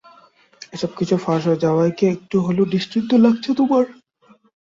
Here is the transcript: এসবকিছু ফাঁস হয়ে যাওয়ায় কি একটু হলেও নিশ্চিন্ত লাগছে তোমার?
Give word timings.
এসবকিছু 0.73 1.15
ফাঁস 1.17 1.41
হয়ে 1.47 1.63
যাওয়ায় 1.65 1.93
কি 1.97 2.05
একটু 2.15 2.35
হলেও 2.45 2.65
নিশ্চিন্ত 2.73 3.09
লাগছে 3.25 3.49
তোমার? 3.59 3.85